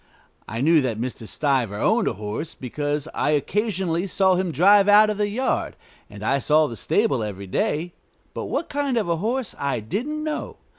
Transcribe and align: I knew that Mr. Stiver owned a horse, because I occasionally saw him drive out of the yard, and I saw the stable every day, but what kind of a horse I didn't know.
I 0.47 0.61
knew 0.61 0.81
that 0.81 0.99
Mr. 0.99 1.27
Stiver 1.27 1.77
owned 1.77 2.07
a 2.07 2.13
horse, 2.13 2.55
because 2.55 3.07
I 3.13 3.29
occasionally 3.37 4.07
saw 4.07 4.33
him 4.33 4.51
drive 4.51 4.89
out 4.89 5.11
of 5.11 5.19
the 5.19 5.29
yard, 5.29 5.75
and 6.09 6.23
I 6.23 6.39
saw 6.39 6.65
the 6.67 6.75
stable 6.75 7.21
every 7.21 7.45
day, 7.45 7.93
but 8.33 8.45
what 8.45 8.67
kind 8.67 8.97
of 8.97 9.07
a 9.07 9.17
horse 9.17 9.53
I 9.59 9.79
didn't 9.79 10.23
know. 10.23 10.57